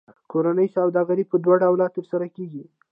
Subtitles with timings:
[0.31, 2.63] کورنۍ سوداګري په دوه ډوله ترسره کېږي